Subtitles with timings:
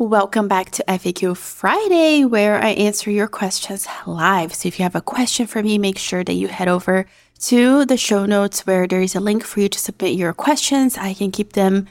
[0.00, 4.54] Welcome back to FAQ Friday, where I answer your questions live.
[4.54, 7.04] So if you have a question for me, make sure that you head over
[7.40, 10.96] to the show notes where there is a link for you to submit your questions.
[10.96, 11.88] I can keep them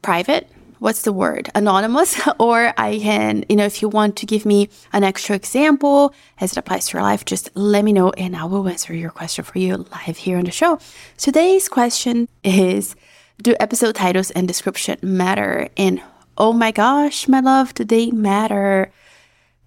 [0.00, 0.50] private.
[0.78, 1.50] What's the word?
[1.54, 2.18] Anonymous.
[2.38, 6.52] or I can, you know, if you want to give me an extra example as
[6.52, 9.44] it applies to your life, just let me know and I will answer your question
[9.44, 10.78] for you live here on the show.
[11.18, 12.96] Today's question is
[13.42, 15.68] Do episode titles and description matter?
[15.76, 16.00] And
[16.38, 18.92] oh my gosh, my love, do they matter?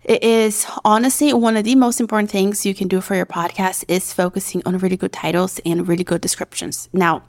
[0.04, 3.86] It is honestly one of the most important things you can do for your podcast
[3.88, 6.90] is focusing on really good titles and really good descriptions.
[6.94, 7.24] Now,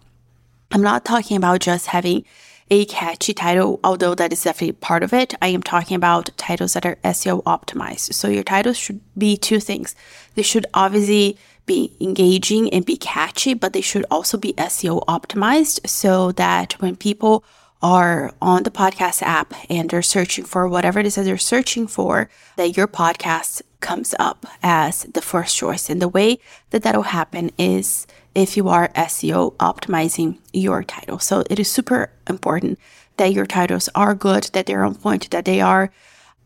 [0.71, 2.25] I'm not talking about just having
[2.71, 5.35] a catchy title, although that is definitely part of it.
[5.43, 8.15] I am talking about titles that are SEO optimized.
[8.15, 9.97] So your titles should be two things.
[10.37, 11.37] They should obviously
[11.67, 16.95] be engaging and be catchy, but they should also be SEO optimized so that when
[16.95, 17.45] people
[17.83, 21.87] are on the podcast app and they're searching for whatever it is that they're searching
[21.87, 25.89] for, that your podcast comes up as the first choice.
[25.89, 26.39] And the way
[26.71, 31.19] that that'll happen is if you are SEO optimizing your title.
[31.19, 32.79] So it is super important
[33.17, 35.91] that your titles are good, that they're on point, that they are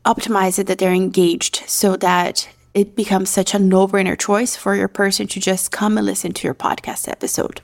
[0.04, 4.88] optimized, that they're engaged so that it becomes such a no brainer choice for your
[4.88, 7.60] person to just come and listen to your podcast episode.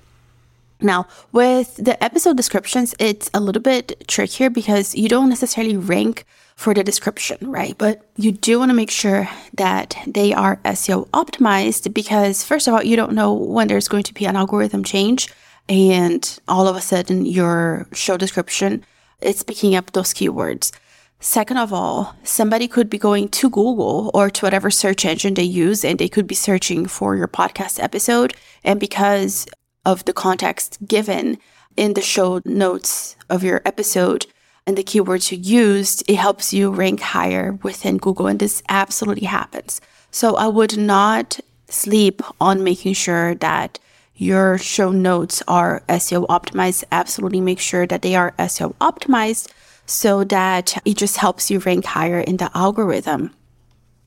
[0.83, 6.25] Now, with the episode descriptions, it's a little bit trickier because you don't necessarily rank
[6.57, 7.77] for the description, right?
[7.77, 12.75] But you do want to make sure that they are SEO optimized because, first of
[12.75, 15.29] all, you don't know when there's going to be an algorithm change
[15.69, 18.85] and all of a sudden your show description
[19.23, 20.73] is picking up those keywords.
[21.21, 25.43] Second of all, somebody could be going to Google or to whatever search engine they
[25.43, 28.35] use and they could be searching for your podcast episode.
[28.65, 29.47] And because
[29.85, 31.39] of the context given
[31.77, 34.27] in the show notes of your episode
[34.67, 38.27] and the keywords you used, it helps you rank higher within Google.
[38.27, 39.81] And this absolutely happens.
[40.11, 43.79] So I would not sleep on making sure that
[44.15, 46.85] your show notes are SEO optimized.
[46.93, 49.51] Absolutely make sure that they are SEO optimized
[49.87, 53.35] so that it just helps you rank higher in the algorithm.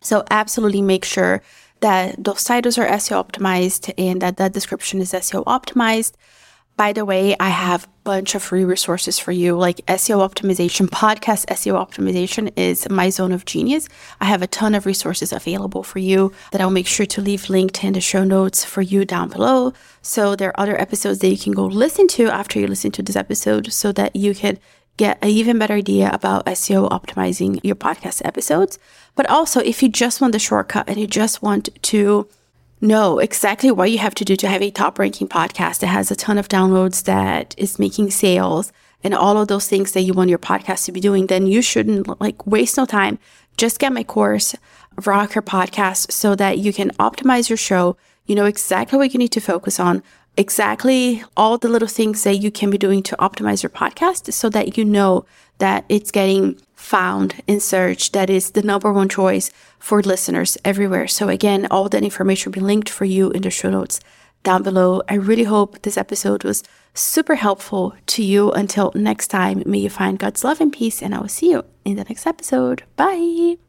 [0.02, 1.42] So absolutely make sure
[1.84, 6.14] that those titles are SEO optimized and that that description is SEO optimized.
[6.76, 10.88] By the way, I have a bunch of free resources for you, like SEO optimization,
[10.88, 13.88] podcast SEO optimization is my zone of genius.
[14.22, 17.50] I have a ton of resources available for you that I'll make sure to leave
[17.50, 19.74] linked in the show notes for you down below.
[20.02, 23.04] So there are other episodes that you can go listen to after you listen to
[23.04, 24.58] this episode so that you can
[24.98, 28.78] get an even better idea about SEO optimizing your podcast episodes.
[29.16, 32.28] But also, if you just want the shortcut and you just want to
[32.81, 36.12] know exactly what you have to do to have a top ranking podcast that has
[36.12, 38.72] a ton of downloads, that is making sales,
[39.04, 41.62] and all of those things that you want your podcast to be doing, then you
[41.62, 43.20] shouldn't like waste no time.
[43.58, 44.56] Just get my course,
[45.06, 47.98] Rock Your Podcast, so that you can optimize your show.
[48.25, 50.04] You know exactly what you need to focus on
[50.38, 54.50] exactly all the little things that you can be doing to optimize your podcast so
[54.50, 55.26] that you know
[55.60, 61.08] that it's getting found in search that is the number one choice for listeners everywhere.
[61.08, 64.00] So again, all that information will be linked for you in the show notes
[64.44, 65.02] down below.
[65.08, 68.52] I really hope this episode was super helpful to you.
[68.52, 71.64] Until next time, may you find God's love and peace, and I will see you
[71.86, 72.84] in the next episode.
[72.96, 73.62] Bye.